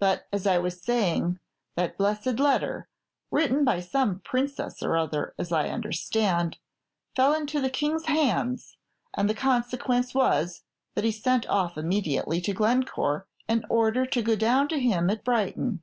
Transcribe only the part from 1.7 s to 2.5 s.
that blessed